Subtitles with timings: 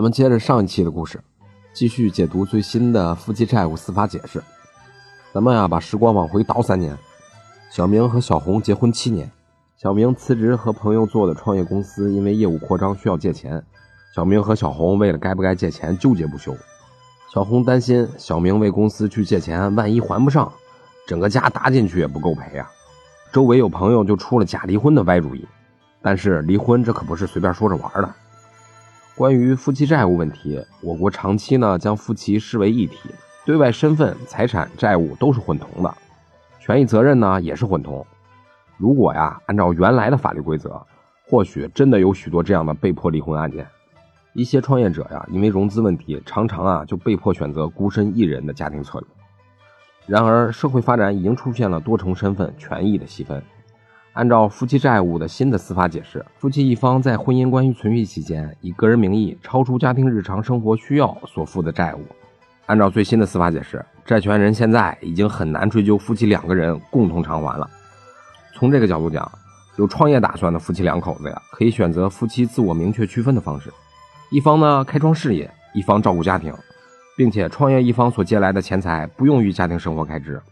[0.00, 1.20] 咱们接着上一期的故事，
[1.74, 4.42] 继续解读最新的夫妻债务司法解释。
[5.30, 6.96] 咱们呀，把时光往回倒三年，
[7.70, 9.30] 小明和小红结婚七年。
[9.76, 13.62] 小明辞职和朋友做的创业公司，因为业务扩张需要借钱。
[14.14, 16.56] 小明和小红为了该不该借钱纠结不休。
[17.34, 20.50] 小红担心小明为公司去借钱，万一还不上，
[21.06, 22.66] 整个家搭进去也不够赔啊。
[23.34, 25.46] 周围有朋友就出了假离婚的歪主意，
[26.00, 28.10] 但是离婚这可不是随便说着玩的。
[29.20, 33.10] 关于夫妻债务问题，我国长期呢将夫妻视为一体，
[33.44, 35.94] 对外身份、财产、债务都是混同的，
[36.58, 38.06] 权益责任呢也是混同。
[38.78, 40.80] 如果呀，按照原来的法律规则，
[41.28, 43.66] 或许真的有许多这样的被迫离婚案件。
[44.32, 49.08] 一些创业者呀，因为融资问题，常常啊就被迫选择孤身一人的家庭策略。
[50.06, 53.42] 然而，社会发展已经出现了多重身份权益的细分。
[54.12, 62.00] 按照夫妻债务的新的司法解释，夫妻一方在婚姻关系存续期间，以个人名义超出家庭日常生活需要所负的债务，
[62.66, 67.70] 按照最新的司法解释，债权人现在已经很难追究夫妻两个人共同偿还了。
[68.52, 69.30] 从这个角度讲，
[69.76, 73.72] 有创业打算的夫妻两口子呀，可以选择夫妻自我明确区分的方式，
[74.30, 76.52] 一方呢开创事业，一方照顾家庭，
[77.16, 80.42] 并且创业一方所借来的钱财不用于家庭生活开支，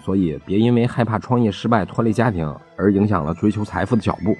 [0.00, 4.36] 所以别因为害怕创业失败拖累家庭而影响了追求财富的脚步。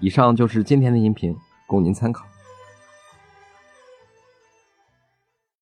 [0.00, 2.24] 以上就是今天的音频，供您参考。